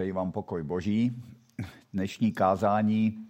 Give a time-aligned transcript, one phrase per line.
[0.00, 1.12] Přeji vám pokoj Boží.
[1.92, 3.26] Dnešní kázání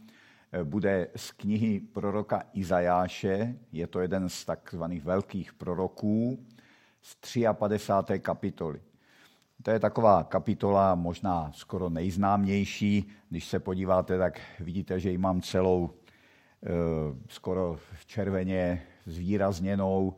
[0.52, 3.54] eh, bude z knihy proroka Izajáše.
[3.72, 6.46] Je to jeden z takzvaných velkých proroků
[7.02, 7.16] z
[7.52, 8.20] 53.
[8.20, 8.80] kapitoly.
[9.62, 13.08] To je taková kapitola možná skoro nejznámější.
[13.30, 16.68] Když se podíváte, tak vidíte, že ji mám celou eh,
[17.28, 20.14] skoro červeně zvýrazněnou,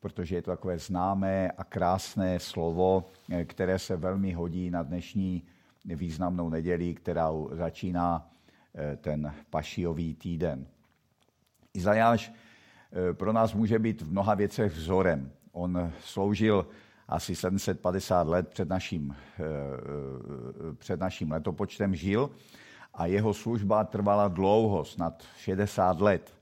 [0.00, 5.42] protože je to takové známé a krásné slovo, eh, které se velmi hodí na dnešní
[5.94, 8.30] významnou neděli, která začíná
[8.74, 10.66] eh, ten pašiový týden.
[11.74, 15.30] Izajáš eh, pro nás může být v mnoha věcech vzorem.
[15.52, 16.66] On sloužil
[17.08, 19.16] asi 750 let před naším,
[20.78, 22.30] před naším letopočtem žil
[22.96, 26.34] a jeho služba trvala dlouho, snad 60 let.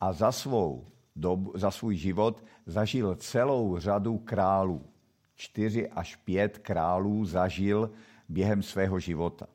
[0.00, 4.86] A za svou dobu, za svůj život zažil celou řadu králů.
[5.34, 7.90] Čtyři až pět králů zažil
[8.28, 9.46] během svého života.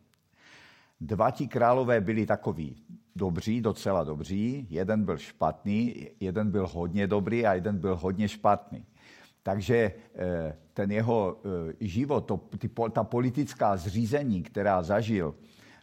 [1.02, 2.76] Dva ti králové byli takoví
[3.16, 8.86] dobří, docela dobří, jeden byl špatný, jeden byl hodně dobrý a jeden byl hodně špatný.
[9.44, 11.38] Takže eh, ten jeho
[11.70, 15.36] eh, život, to, ty, ta politická zřízení, která zažil,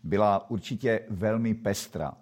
[0.04, 2.12] byla určitě velmi pestrá.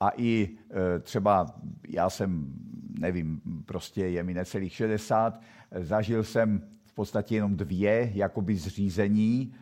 [0.00, 1.54] A i e, třeba
[1.88, 2.52] já jsem,
[2.98, 5.40] nevím, prostě je mi necelých 60,
[5.80, 9.54] zažil jsem v podstatě jenom dvě jakoby zřízení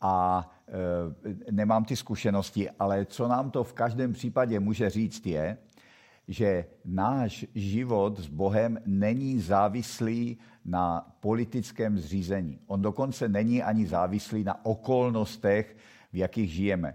[0.00, 0.46] a
[1.48, 5.56] e, nemám ty zkušenosti, ale co nám to v každém případě může říct je,
[6.28, 12.58] že náš život s Bohem není závislý na politickém zřízení.
[12.66, 15.76] On dokonce není ani závislý na okolnostech,
[16.12, 16.94] v jakých žijeme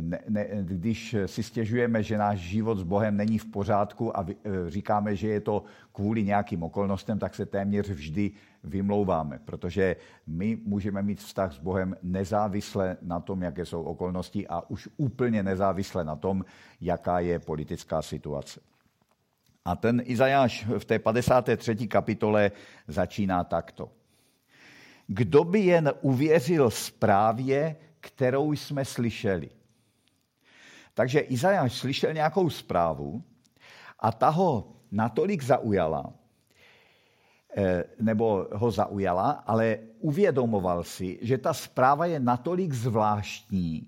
[0.00, 4.34] ne, ne, když si stěžujeme, že náš život s Bohem není v pořádku a e,
[4.70, 8.30] říkáme, že je to kvůli nějakým okolnostem, tak se téměř vždy
[8.64, 14.70] vymlouváme, protože my můžeme mít vztah s Bohem nezávisle na tom, jaké jsou okolnosti a
[14.70, 16.44] už úplně nezávisle na tom,
[16.80, 18.60] jaká je politická situace.
[19.64, 21.88] A ten Izajáš v té 53.
[21.88, 22.50] kapitole
[22.88, 23.92] začíná takto.
[25.06, 29.50] Kdo by jen uvěřil zprávě, kterou jsme slyšeli?
[30.94, 33.22] Takže Izajáš slyšel nějakou zprávu
[33.98, 36.12] a ta ho natolik zaujala,
[38.00, 43.86] nebo ho zaujala, ale uvědomoval si, že ta zpráva je natolik zvláštní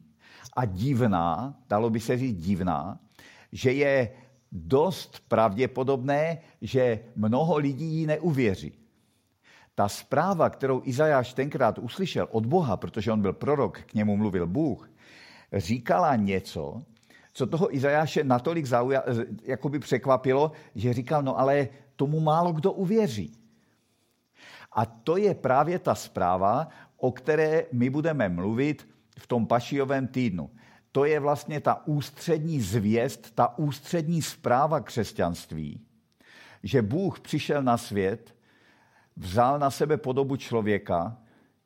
[0.56, 2.98] a divná, dalo by se říct divná,
[3.52, 4.10] že je
[4.52, 8.72] dost pravděpodobné, že mnoho lidí ji neuvěří.
[9.74, 14.46] Ta zpráva, kterou Izajáš tenkrát uslyšel od Boha, protože on byl prorok, k němu mluvil
[14.46, 14.90] Bůh,
[15.52, 16.82] říkala něco,
[17.32, 19.02] co toho Izajáše natolik zaujal,
[19.42, 23.32] jakoby překvapilo, že říkal, no ale tomu málo kdo uvěří.
[24.76, 28.88] A to je právě ta zpráva, o které my budeme mluvit
[29.18, 30.50] v tom pašijovém týdnu.
[30.92, 35.80] To je vlastně ta ústřední zvěst, ta ústřední zpráva křesťanství,
[36.62, 38.36] že Bůh přišel na svět,
[39.16, 41.16] vzal na sebe podobu člověka,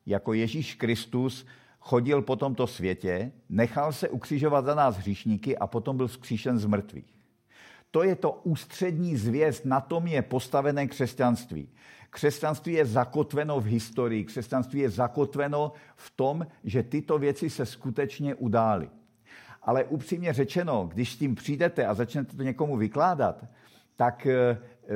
[0.05, 1.45] jako Ježíš Kristus
[1.79, 6.65] chodil po tomto světě, nechal se ukřižovat za nás hříšníky a potom byl vzkříšen z
[6.65, 7.20] mrtvých.
[7.91, 11.69] To je to ústřední zvěst, na tom je postavené křesťanství.
[12.09, 18.35] Křesťanství je zakotveno v historii, křesťanství je zakotveno v tom, že tyto věci se skutečně
[18.35, 18.89] udály.
[19.61, 23.45] Ale upřímně řečeno, když s tím přijdete a začnete to někomu vykládat,
[23.95, 24.87] tak eh, eh,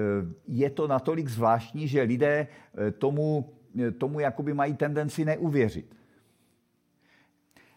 [0.48, 3.54] je to natolik zvláštní, že lidé eh, tomu,
[3.98, 5.96] tomu jakoby mají tendenci neuvěřit.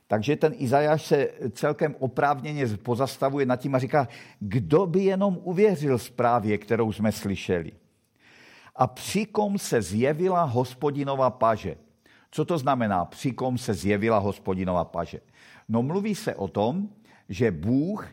[0.08, 4.08] Takže ten Izajáš se celkem oprávněně pozastavuje nad tím a říká,
[4.40, 7.72] kdo by jenom uvěřil zprávě, kterou jsme slyšeli.
[8.76, 11.76] A přikom se zjevila hospodinova paže.
[12.30, 15.20] Co to znamená, přikom se zjevila hospodinova paže?
[15.68, 16.88] No mluví se o tom,
[17.28, 18.08] že Bůh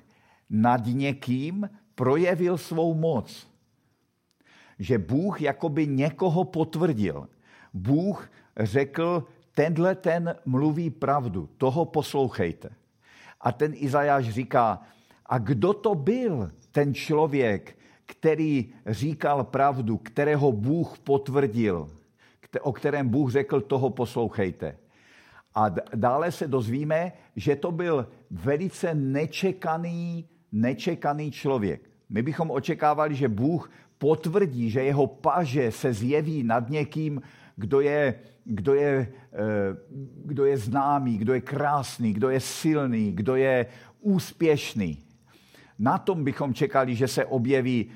[0.49, 3.47] nad někým projevil svou moc.
[4.79, 7.27] Že Bůh jakoby někoho potvrdil.
[7.73, 9.23] Bůh řekl,
[9.55, 12.69] tenhle ten mluví pravdu, toho poslouchejte.
[13.41, 14.81] A ten Izajáš říká,
[15.25, 21.89] a kdo to byl ten člověk, který říkal pravdu, kterého Bůh potvrdil,
[22.61, 24.77] o kterém Bůh řekl, toho poslouchejte.
[25.55, 25.65] A
[25.95, 31.89] dále se dozvíme, že to byl velice nečekaný, nečekaný člověk.
[32.09, 37.21] My bychom očekávali, že Bůh potvrdí, že jeho paže se zjeví nad někým,
[37.55, 39.37] kdo je, kdo je, eh,
[40.25, 43.65] kdo je známý, kdo je krásný, kdo je silný, kdo je
[44.01, 45.05] úspěšný.
[45.79, 47.91] Na tom bychom čekali, že se objeví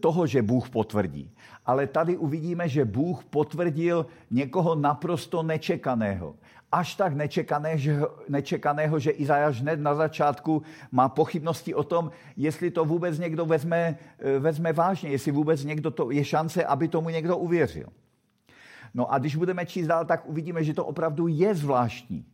[0.00, 1.30] toho, že Bůh potvrdí.
[1.66, 6.34] Ale tady uvidíme, že Bůh potvrdil někoho naprosto nečekaného.
[6.72, 10.62] Až tak nečekaného, nečekaného že Izajáš hned na začátku
[10.92, 13.98] má pochybnosti o tom, jestli to vůbec někdo vezme,
[14.38, 17.86] vezme vážně, jestli vůbec někdo to, je šance, aby tomu někdo uvěřil.
[18.94, 22.24] No a když budeme číst dál, tak uvidíme, že to opravdu je zvláštní.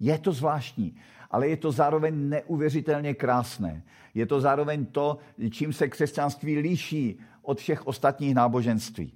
[0.00, 0.96] Je to zvláštní,
[1.30, 3.82] ale je to zároveň neuvěřitelně krásné.
[4.14, 5.18] Je to zároveň to,
[5.50, 9.12] čím se křesťanství liší od všech ostatních náboženství.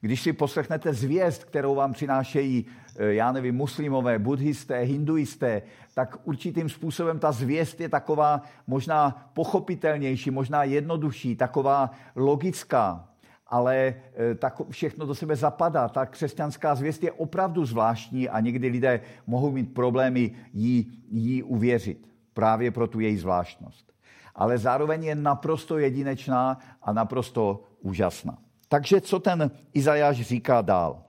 [0.00, 5.62] Když si poslechnete zvěst, kterou vám přinášejí, eh, já nevím, muslimové, buddhisté, hinduisté,
[5.94, 13.11] tak určitým způsobem ta zvěst je taková možná pochopitelnější, možná jednodušší, taková logická
[13.52, 15.88] ale eh, tak všechno do sebe zapadá.
[15.88, 22.08] Ta křesťanská zvěst je opravdu zvláštní a někdy lidé mohou mít problémy jí, jí uvěřit
[22.34, 23.92] právě pro tu její zvláštnost.
[24.34, 28.38] Ale zároveň je naprosto jedinečná a naprosto úžasná.
[28.68, 31.02] Takže co ten Izajáš říká dál?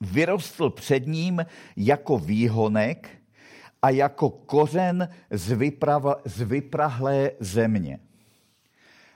[0.00, 1.46] Vyrostl před ním
[1.76, 3.08] jako výhonek
[3.82, 7.98] a jako kořen z, vyprava, z vyprahlé země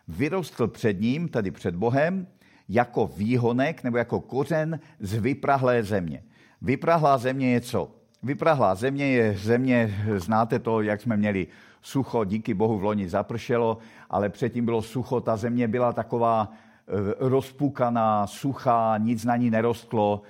[0.08, 2.26] vyrostl před ním, tedy před Bohem,
[2.69, 6.22] jako výhonek nebo jako kořen z vyprahlé země.
[6.62, 7.90] Vyprahlá země je co?
[8.22, 11.46] Vyprahlá země je země, znáte to, jak jsme měli
[11.82, 13.78] sucho, díky Bohu v loni zapršelo,
[14.10, 20.22] ale předtím bylo sucho, ta země byla taková eh, rozpukaná, suchá, nic na ní nerostlo,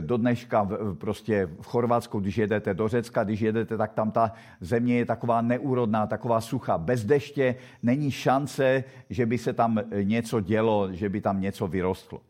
[0.00, 4.96] do dneška prostě v Chorvatsku, když jedete do Řecka, když jedete, tak tam ta země
[4.96, 6.78] je taková neúrodná, taková suchá.
[6.78, 11.66] Bez deště není šance, že by se tam eh, něco dělo, že by tam něco
[11.66, 12.20] vyrostlo.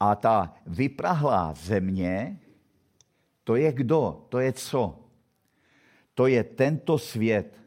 [0.00, 2.38] A ta vyprahlá země,
[3.44, 4.26] to je kdo?
[4.28, 5.00] To je co?
[6.14, 7.58] To je tento svět.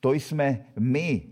[0.00, 1.22] To jsme my,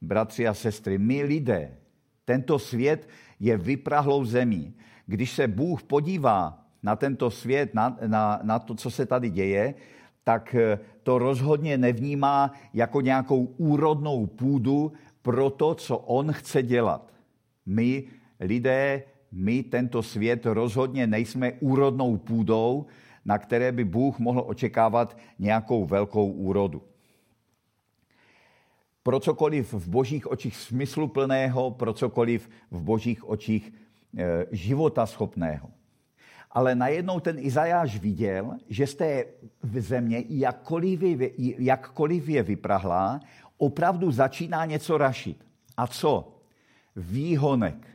[0.00, 1.76] bratři a sestry, my lidé.
[2.24, 3.08] Tento svět
[3.40, 4.74] je vyprahlou zemí
[5.12, 9.74] když se Bůh podívá na tento svět, na, na, na to, co se tady děje,
[10.24, 14.92] tak eh, to rozhodně nevnímá jako nějakou úrodnou půdu
[15.22, 17.12] pro to, co on chce dělat.
[17.66, 18.04] My,
[18.40, 22.86] lidé, my tento svět rozhodně nejsme úrodnou půdou,
[23.24, 26.82] na které by Bůh mohl očekávat nějakou velkou úrodu.
[29.02, 33.72] Pro cokoliv v božích očích smysluplného, pro cokoliv v božích očích
[34.50, 35.70] života schopného.
[36.50, 39.24] Ale najednou ten Izajáš viděl, že z té
[39.62, 43.20] země, jakkoliv je, jakkoliv je vyprahlá,
[43.56, 45.44] opravdu začíná něco rašit.
[45.76, 46.38] A co?
[46.96, 47.86] Výhonek.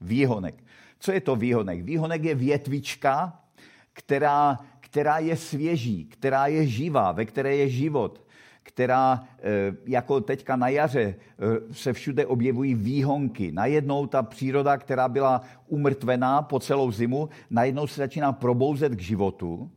[0.00, 0.64] Výhonek.
[0.98, 1.82] Co je to výhonek?
[1.82, 3.40] Výhonek je větvička,
[3.92, 8.26] která, která je svěží, která je živá, ve které je život,
[8.70, 11.14] která eh, jako teďka na jaře eh,
[11.74, 13.52] se všude objevují výhonky.
[13.52, 19.70] Najednou ta příroda, která byla umrtvená po celou zimu, najednou se začíná probouzet k životu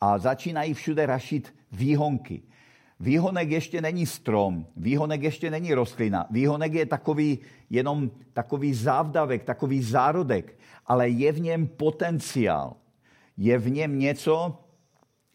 [0.00, 2.42] a začínají všude rašit výhonky.
[3.00, 6.26] Výhonek ještě není strom, výhonek ještě není rostlina.
[6.30, 7.38] Výhonek je takový,
[7.70, 12.76] jenom takový závdavek, takový zárodek, ale je v něm potenciál.
[13.36, 14.63] Je v něm něco,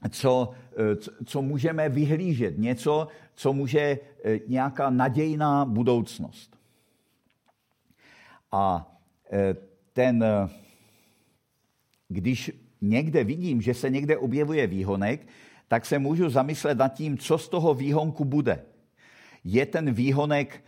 [0.10, 6.57] co, eh, co můžeme vyhlížet, něco, co může eh, nějaká nadějná budoucnost.
[8.51, 8.92] A
[9.31, 9.56] eh,
[9.94, 10.25] ten,
[12.07, 12.51] když
[12.81, 15.28] někde vidím, že se někde objevuje výhonek,
[15.68, 18.66] tak se můžu zamyslet nad tím, co z toho výhonku bude.
[19.44, 20.64] Je ten výhonek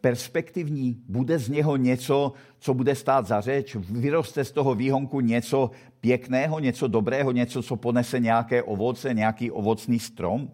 [0.00, 5.70] perspektivní, bude z něho něco, co bude stát za řeč, vyroste z toho výhonku něco
[6.00, 10.50] pěkného, něco dobrého, něco, co ponese nějaké ovoce, nějaký ovocný strom.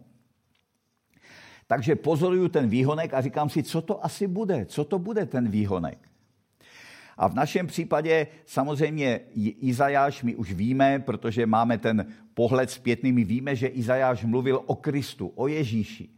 [1.67, 5.49] Takže pozoruju ten výhonek a říkám si, co to asi bude, co to bude ten
[5.49, 5.99] výhonek.
[7.17, 9.21] A v našem případě samozřejmě
[9.61, 14.75] Izajáš my už víme, protože máme ten pohled zpětný, my víme, že Izajáš mluvil o
[14.77, 16.14] Kristu, o Ježíši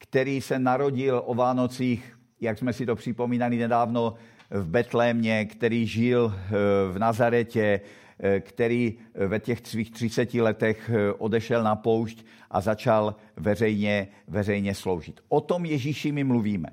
[0.00, 4.14] který se narodil o Vánocích, jak jsme si to připomínali nedávno,
[4.50, 6.50] v Betlémě, který žil eh,
[6.92, 7.80] v Nazaretě,
[8.18, 14.74] eh, který ve těch svých 30 letech eh, odešel na poušť a začal veřejně, veřejně
[14.74, 15.20] sloužit.
[15.28, 16.68] O tom Ježíši my mluvíme.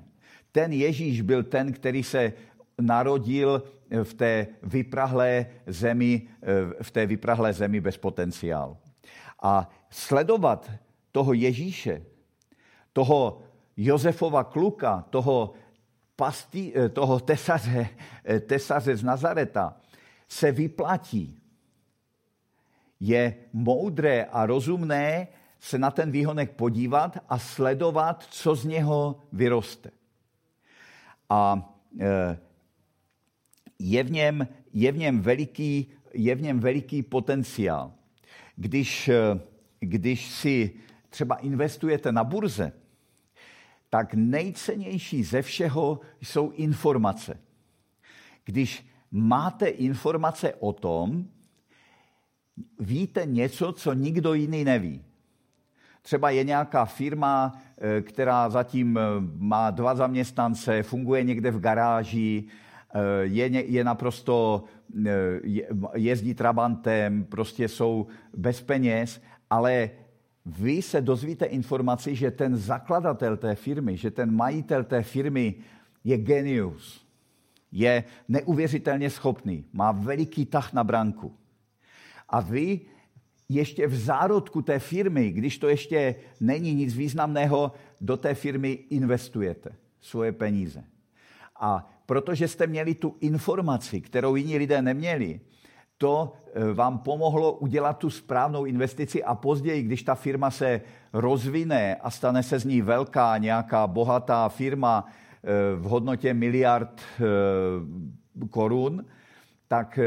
[0.52, 2.32] Ten Ježíš byl ten, který se
[2.80, 3.62] narodil
[4.02, 6.22] v té vyprahlé zemi,
[6.82, 8.76] v té vyprahlé zemi bez potenciálu.
[9.42, 10.70] A sledovat
[11.12, 12.02] toho Ježíše,
[12.98, 13.42] toho
[13.76, 15.54] Josefova kluka, toho,
[16.16, 17.88] pastí, eh, toho tesaře,
[18.24, 19.76] eh, tesaře z Nazareta,
[20.28, 21.38] se vyplatí.
[23.00, 25.28] Je moudré a rozumné
[25.60, 29.90] se na ten výhonek podívat a sledovat, co z něho vyroste.
[31.30, 31.60] a
[33.78, 37.92] je v něm, je v něm, veliký, je v něm veliký potenciál.
[38.56, 39.10] Když,
[39.78, 40.72] když si
[41.10, 42.72] třeba investujete na burze,
[43.90, 47.40] tak nejcennější ze všeho jsou informace.
[48.44, 51.24] Když máte informace o tom,
[52.80, 55.04] víte něco, co nikdo jiný neví.
[56.02, 59.02] Třeba je nějaká firma, eh, která zatím eh,
[59.36, 62.44] má dva zaměstnance, funguje někde v garáži,
[62.94, 64.64] eh, je, je naprosto,
[65.94, 69.90] jezdí trabantem, prostě jsou bez peněz, ale
[70.48, 75.54] vy se dozvíte informaci, že ten zakladatel té firmy, že ten majitel té firmy
[76.04, 77.06] je genius,
[77.72, 81.32] je neuvěřitelně schopný, má veliký tah na branku.
[82.28, 82.80] A vy
[83.48, 89.70] ještě v zárodku té firmy, když to ještě není nic významného, do té firmy investujete
[90.00, 90.84] svoje peníze.
[91.60, 95.40] A protože jste měli tu informaci, kterou jiní lidé neměli,
[95.98, 100.80] to eh, vám pomohlo udělat tu správnou investici a později, když ta firma se
[101.12, 107.24] rozvine a stane se z ní velká, nějaká bohatá firma eh, v hodnotě miliard eh,
[108.50, 109.04] korun,
[109.68, 109.98] tak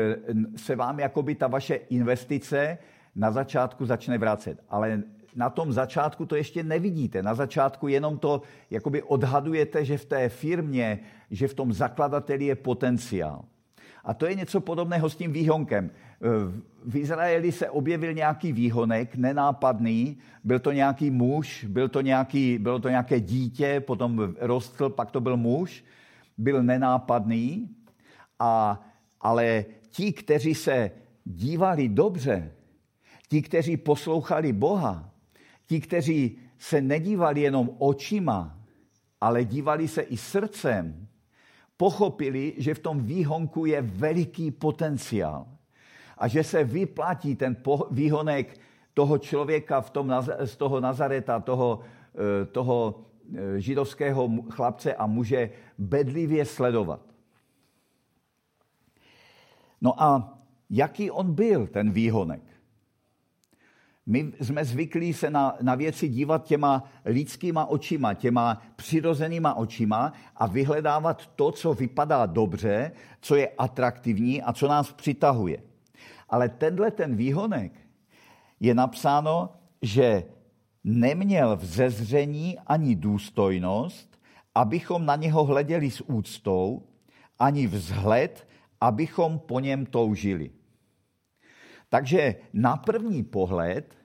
[0.56, 2.78] se vám jakoby ta vaše investice
[3.16, 4.64] na začátku začne vracet.
[4.70, 5.04] Ale
[5.36, 7.24] na tom začátku to ještě nevidíte.
[7.24, 11.00] Na začátku jenom to jakoby odhadujete, že v té firmě,
[11.32, 13.46] že v tom zakladateli je potenciál.
[14.04, 15.92] A to je něco podobného s tím výhonkem.
[16.86, 22.80] V Izraeli se objevil nějaký výhonek, nenápadný, byl to nějaký muž, byl to nějaký, bylo
[22.80, 25.84] to nějaké dítě, potom rostl, pak to byl muž,
[26.38, 27.70] byl nenápadný,
[28.40, 28.82] a,
[29.22, 30.92] ale ti, kteří se
[31.26, 32.52] dívali dobře,
[33.28, 35.10] ti, kteří poslouchali Boha,
[35.66, 38.58] ti, kteří se nedívali jenom očima,
[39.22, 41.08] ale dívali se i srdcem,
[41.82, 45.50] pochopili, že v tom výhonku je veliký potenciál
[46.14, 47.58] a že se vyplatí ten
[47.90, 48.54] výhonek
[48.94, 50.14] toho člověka v tom,
[50.46, 51.82] z toho Nazareta, toho,
[52.14, 53.02] eh, toho
[53.34, 57.02] eh, židovského chlapce a muže bedlivě sledovat.
[59.82, 60.38] No a
[60.70, 62.46] jaký on byl, ten výhonek?
[64.12, 70.48] My jsme zvyklí se na, na věci dívat těma lidskýma očima, těma přirozenýma očima a
[70.48, 72.92] vyhledávat to, co vypadá dobře,
[73.22, 75.64] co je atraktivní a co nás přitahuje.
[76.30, 77.72] Ale tenhle ten výhonek
[78.60, 79.50] je napsáno,
[79.82, 80.24] že
[80.84, 84.20] neměl vzezření ani důstojnost,
[84.56, 86.84] abychom na něho hleděli s úctou,
[87.40, 88.48] ani vzhled,
[88.82, 90.52] abychom po něm toužili.
[91.90, 94.01] Takže na první pohled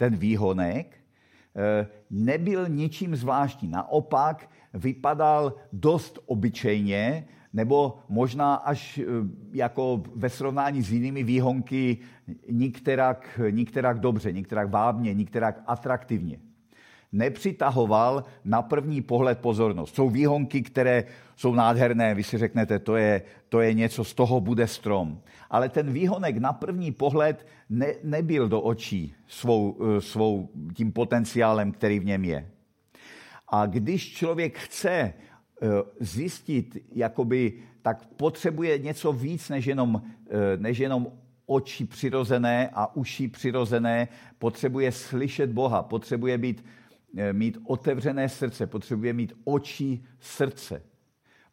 [0.00, 3.68] ten výhonek eh, nebyl ničím zvláštní.
[3.68, 9.04] Naopak vypadal dost obyčejně, nebo možná až eh,
[9.52, 11.98] jako ve srovnání s jinými výhonky
[12.50, 16.49] nikterak, nikterak dobře, nikterak vábně, nikterak atraktivně
[17.12, 19.94] nepřitahoval na první pohled pozornost.
[19.94, 21.04] Jsou výhonky, které
[21.36, 25.20] jsou nádherné, vy si řeknete, to je, to je něco, z toho bude strom.
[25.50, 31.72] Ale ten výhonek na první pohled ne, nebyl do očí svou, eh, svou tím potenciálem,
[31.72, 32.48] který v něm je.
[33.48, 35.66] A když člověk chce eh,
[36.00, 37.52] zjistit, jakoby,
[37.82, 41.06] tak potřebuje něco víc než jenom, eh, než jenom
[41.46, 46.64] oči přirozené a uši přirozené, potřebuje slyšet Boha, potřebuje být
[47.32, 50.82] mít otevřené srdce, potřebuje mít oči srdce.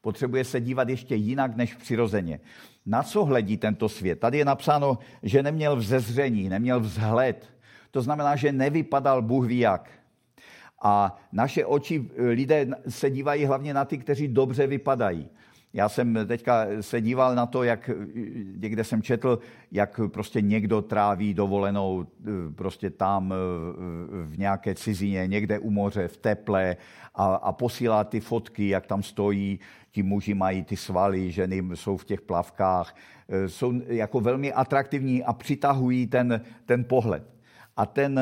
[0.02, 2.40] Potřebuje se dívat ještě jinak než přirozeně.
[2.86, 4.20] Na co hledí tento svět?
[4.20, 7.54] Tady je napsáno, že neměl vzezření, neměl vzhled.
[7.92, 9.90] To znamená, že nevypadal Bůh ví jak.
[10.82, 15.30] A naše oči, eh, lidé se dívají hlavně na ty, kteří dobře vypadají.
[15.74, 17.90] Já jsem teďka se díval na to, jak
[18.56, 19.40] někde jsem četl,
[19.72, 23.36] jak prostě někdo tráví dovolenou eh, prostě tam eh,
[24.26, 26.78] v nějaké cizině, někde u moře, v teple
[27.16, 29.60] a, a posílá ty fotky, jak tam stojí,
[29.92, 32.96] ti muži mají ty svaly, ženy jsou v těch plavkách,
[33.30, 37.37] eh, jsou jako velmi atraktivní a přitahují ten, ten pohled.
[37.78, 38.20] A ten,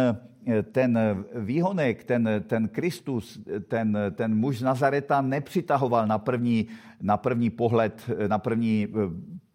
[0.71, 1.00] ten
[1.35, 6.67] výhonek, ten, ten Kristus, ten, ten muž z Nazareta nepřitahoval na první,
[7.01, 8.91] na první pohled, na první eh,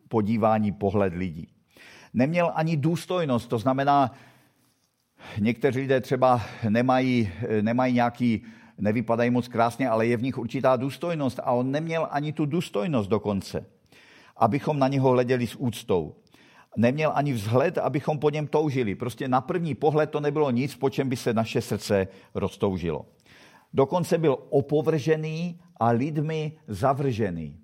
[0.08, 1.48] podívání pohled lidí.
[2.14, 4.12] Neměl ani důstojnost, to znamená,
[5.38, 8.42] někteří lidé třeba nemají, nemají nějaký,
[8.78, 13.10] nevypadají moc krásně, ale je v nich určitá důstojnost a on neměl ani tu důstojnost
[13.10, 13.66] dokonce,
[14.36, 16.14] abychom na něho hleděli s úctou
[16.76, 18.94] neměl ani vzhled, abychom po něm toužili.
[18.94, 23.06] Prostě na první pohled to nebylo nic, po čem by se naše srdce roztoužilo.
[23.72, 27.58] Dokonce byl opovržený a lidmi zavržený.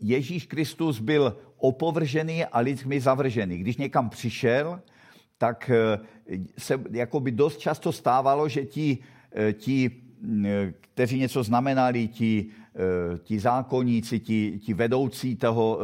[0.00, 3.58] Ježíš Kristus byl opovržený a lidmi zavržený.
[3.58, 4.80] Když někam přišel,
[5.38, 5.98] tak eh,
[6.58, 8.98] se jakoby dost často stávalo, že ti,
[9.34, 9.90] eh, ti
[10.80, 12.46] kteří něco znamenali, ti,
[13.22, 15.78] ti zákonníci, ti, ti vedoucí toho,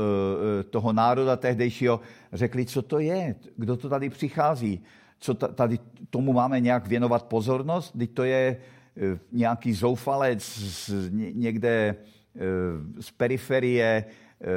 [0.70, 2.00] toho národa tehdejšího,
[2.32, 4.80] řekli, co to je, kdo to tady přichází,
[5.18, 5.78] co tady
[6.10, 8.56] tomu máme nějak věnovat pozornost, teď to je
[9.32, 10.60] nějaký zoufalec
[11.32, 11.96] někde
[13.00, 14.04] z periferie,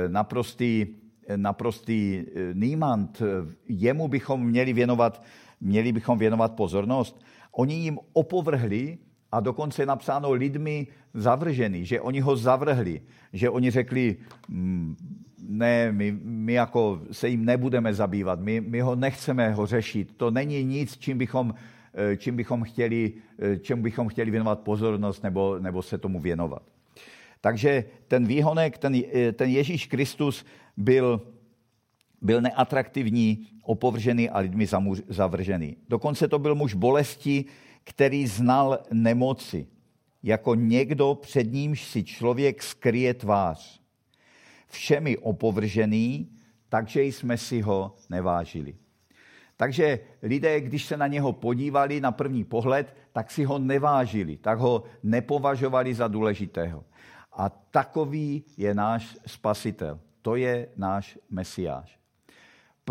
[0.07, 0.87] naprostý
[1.35, 2.23] naprostý
[2.53, 3.21] nímant,
[3.67, 5.23] jemu bychom měli věnovat,
[5.61, 7.21] měli bychom věnovat pozornost.
[7.51, 8.97] Oni jim opovrhli
[9.31, 13.01] a dokonce je napsáno lidmi zavržený, že oni ho zavrhli,
[13.33, 14.15] že oni řekli,
[14.49, 14.95] mm,
[15.47, 20.31] ne, my, my jako se jim nebudeme zabývat, my, my ho nechceme ho řešit, to
[20.31, 21.53] není nic, čím bychom,
[21.93, 26.63] eh, čím bychom chtěli, eh, čemu bychom chtěli věnovat pozornost nebo, nebo se tomu věnovat.
[27.41, 29.01] Takže ten výhonek, ten,
[29.33, 30.45] ten Ježíš Kristus
[30.77, 31.21] byl,
[32.21, 34.67] byl neatraktivní, opovržený a lidmi
[35.07, 35.77] zavržený.
[35.89, 37.45] Dokonce to byl muž bolesti,
[37.83, 39.67] který znal nemoci,
[40.23, 43.81] jako někdo, před nímž si člověk skryje tvář.
[44.67, 46.31] Všemi opovržený,
[46.69, 48.75] takže jsme si ho nevážili.
[49.57, 54.59] Takže lidé, když se na něho podívali na první pohled, tak si ho nevážili, tak
[54.59, 56.83] ho nepovažovali za důležitého.
[57.33, 59.99] A takový je náš spasitel.
[60.21, 62.00] To je náš mesiáš.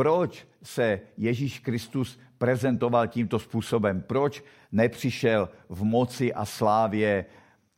[0.00, 4.02] Proč se Ježíš Kristus prezentoval tímto způsobem?
[4.06, 7.24] Proč nepřišel v moci a slávě,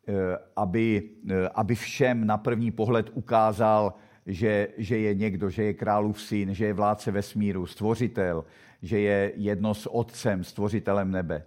[0.09, 0.12] eh,
[0.57, 3.95] aby, eh, aby všem na první pohled ukázal,
[4.26, 8.45] že, že je někdo, že je králův syn, že je vládce vesmíru, stvořitel,
[8.83, 11.47] že je jedno s otcem, stvořitelem nebe.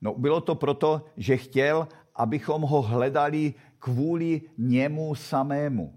[0.00, 5.96] No, bylo to proto, že chtěl, abychom ho hledali kvůli němu samému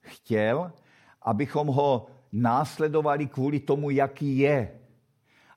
[0.00, 0.72] chtěl,
[1.22, 4.70] abychom ho následovali kvůli tomu, jaký je.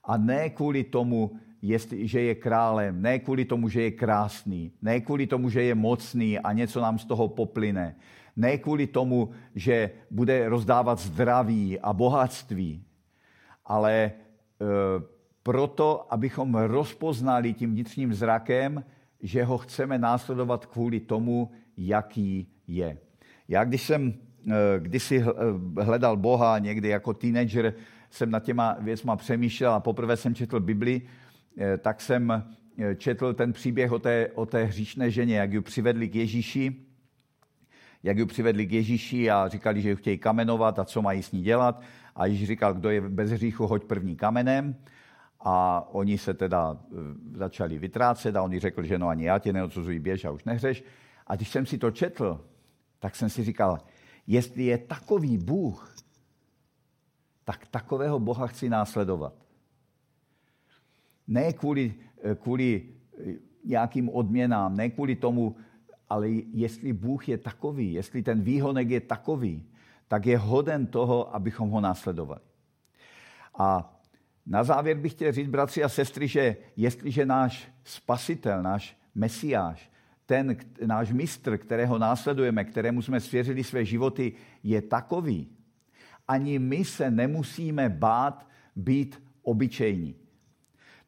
[0.03, 5.01] A ne kvůli tomu, jestli, že je králem, ne kvůli tomu, že je krásný, ne
[5.01, 7.95] kvůli tomu, že je mocný a něco nám z toho poplyne,
[8.35, 12.83] ne kvůli tomu, že bude rozdávat zdraví a bohatství,
[13.65, 14.11] ale e,
[15.43, 18.83] proto, abychom rozpoznali tím vnitřním zrakem,
[19.21, 22.97] že ho chceme následovat kvůli tomu, jaký je.
[23.47, 24.13] Já když jsem
[24.79, 27.73] kdysi eh, hledal Boha, někdy jako teenager
[28.09, 31.01] jsem nad těma věcma přemýšlel a poprvé jsem četl Bibli,
[31.57, 32.43] eh, tak jsem
[32.97, 36.75] četl ten příběh o té, o té hříšné ženě, jak ji přivedli k Ježíši,
[38.03, 41.31] jak ji přivedli k Ježíši a říkali, že ji chtějí kamenovat a co mají s
[41.31, 41.81] ní dělat.
[42.15, 44.75] A Ježíš říkal, kdo je bez hříchu, hoď první kamenem.
[45.39, 46.77] A oni se teda
[47.33, 50.83] začali vytrácet a oni řekl, že no ani já tě neodsuzuji, běž a už nehřeš.
[51.27, 52.45] A když jsem si to četl,
[52.99, 53.77] tak jsem si říkal,
[54.27, 55.95] Jestli je takový Bůh,
[57.43, 59.33] tak takového Boha chci následovat.
[61.27, 61.93] Ne kvůli,
[62.35, 62.89] kvůli
[63.65, 65.55] nějakým odměnám, ne kvůli tomu,
[66.09, 69.63] ale jestli Bůh je takový, jestli ten výhonek je takový,
[70.07, 72.41] tak je hoden toho, abychom ho následovali.
[73.57, 73.99] A
[74.45, 79.91] na závěr bych chtěl říct, bratři a sestry, že jestliže náš spasitel, náš mesiáš,
[80.25, 84.33] ten náš mistr, kterého následujeme, kterému jsme svěřili své životy,
[84.63, 85.47] je takový,
[86.27, 90.15] ani my se nemusíme bát být obyčejní.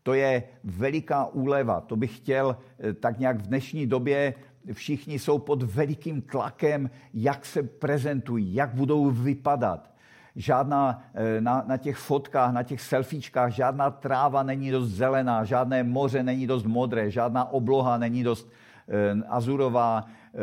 [0.04, 1.82] To je veliká úleva.
[1.82, 4.34] To bych chtěl eh, tak nějak v dnešní době
[4.74, 9.92] všichni jsou pod velikým tlakem, jak se prezentují, jak budou vypadat.
[10.36, 15.84] Žádná eh, na, na těch fotkách, na těch selfiečkách, žádná tráva není dost zelená, žádné
[15.84, 18.48] moře není dost modré, žádná obloha není dost
[19.28, 20.40] azurová eh,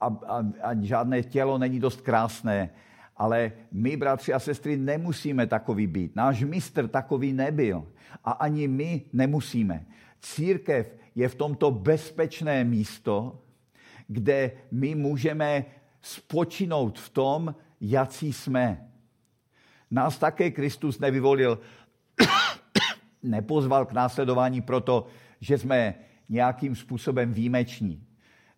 [0.00, 2.70] a, a, a žádné tělo není dost krásné.
[3.16, 6.16] Ale my, bratři a sestry, nemusíme takový být.
[6.16, 7.86] Náš mistr takový nebyl.
[8.24, 9.86] A ani my nemusíme.
[10.20, 13.42] Církev je v tomto bezpečné místo,
[14.08, 15.64] kde my můžeme
[16.00, 18.88] spočinout v tom, jací jsme.
[19.90, 21.58] Nás také Kristus nevyvolil,
[23.22, 25.06] nepozval k následování proto,
[25.40, 25.94] že jsme
[26.28, 28.06] nějakým způsobem výjimeční.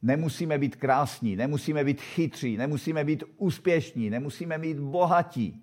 [0.03, 5.63] Nemusíme být krásní, nemusíme být chytří, nemusíme být úspěšní, nemusíme být bohatí.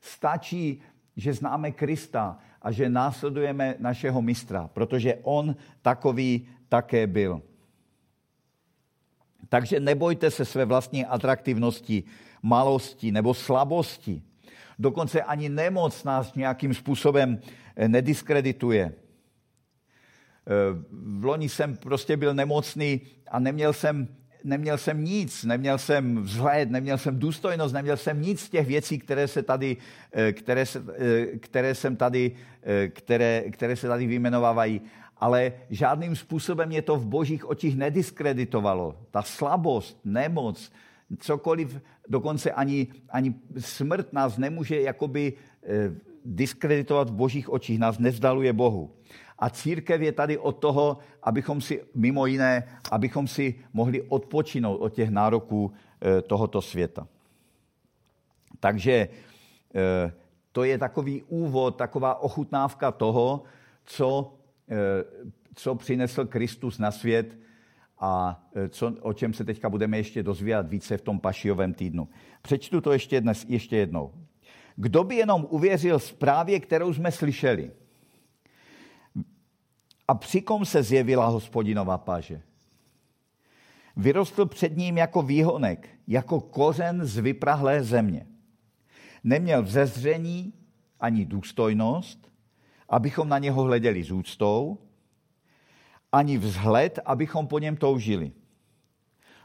[0.00, 0.80] Stačí,
[1.16, 7.42] že známe Krista a že následujeme našeho mistra, protože on takový také byl.
[9.48, 12.04] Takže nebojte se své vlastní atraktivnosti,
[12.42, 14.22] malosti nebo slabosti.
[14.78, 17.40] Dokonce ani nemoc nás nějakým způsobem
[17.86, 18.94] nediskredituje.
[20.90, 24.08] V loni jsem prostě byl nemocný a neměl jsem,
[24.44, 28.98] neměl jsem nic, neměl jsem vzhled, neměl jsem důstojnost, neměl jsem nic z těch věcí,
[28.98, 29.76] které, se tady,
[30.32, 30.82] které, se,
[31.40, 32.32] které, jsem tady,
[32.92, 34.80] které, které se tady vyjmenovávají
[35.20, 38.96] ale žádným způsobem mě to v božích očích nediskreditovalo.
[39.10, 40.72] Ta slabost, nemoc,
[41.18, 45.32] cokoliv, dokonce ani, ani smrt nás nemůže jakoby
[45.62, 48.90] eh, diskreditovat v božích očích, nás nevzdaluje Bohu.
[49.38, 54.92] A církev je tady od toho, abychom si, mimo jiné, abychom si mohli odpočinout od
[54.92, 57.06] těch nároků eh, tohoto světa.
[58.60, 59.08] Takže
[59.74, 60.12] eh,
[60.52, 63.42] to je takový úvod, taková ochutnávka toho,
[63.84, 64.38] co
[64.70, 67.38] Eh, co přinesl Kristus na svět
[67.98, 72.08] a co, o čem se teďka budeme ještě dozvídat více v tom pašiovém týdnu.
[72.42, 74.12] Přečtu to ještě, dnes, ještě jednou.
[74.76, 77.70] Kdo by jenom uvěřil zprávě, kterou jsme slyšeli?
[80.08, 82.42] A přikom se zjevila hospodinova paže.
[83.96, 88.26] Vyrostl před ním jako výhonek, jako kořen z vyprahlé země.
[89.24, 90.52] Neměl vzezření
[91.00, 92.32] ani důstojnost,
[92.88, 94.78] abychom na něho hleděli s úctou,
[96.12, 98.32] ani vzhled, abychom po něm toužili.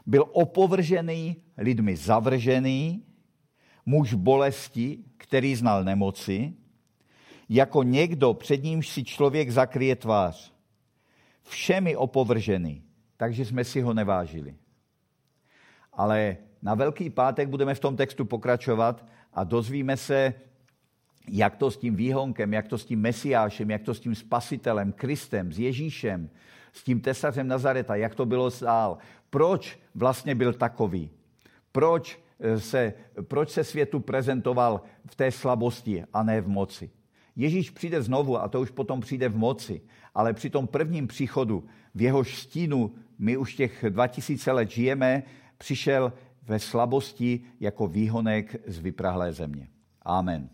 [0.06, 3.04] Byl opovržený, lidmi zavržený,
[3.86, 6.54] muž bolesti, který znal nemoci,
[7.48, 10.53] jako někdo, před nímž si člověk zakryje tvář.
[11.44, 12.82] Všemi opovržený,
[13.16, 14.54] takže jsme si ho nevážili.
[15.92, 20.34] Ale na Velký pátek budeme v tom textu pokračovat a dozvíme se
[21.28, 24.92] jak to s tím výhonkem, jak to s tím mesiášem, jak to s tím spasitelem,
[24.92, 26.30] Kristem, s Ježíšem,
[26.72, 28.98] s tím tesařem Nazareta, jak to bylo dál.
[29.30, 31.10] Proč vlastně byl takový?
[31.72, 36.90] Proč eh, se, proč se světu prezentoval v té slabosti a ne v moci?
[37.36, 39.82] Ježíš přijde znovu a to už potom přijde v moci,
[40.14, 45.22] ale při tom prvním příchodu, v jehož stínu my už těch 2000 let žijeme,
[45.58, 49.68] přišel ve slabosti jako výhonek z vyprahlé země.
[50.02, 50.48] Amen.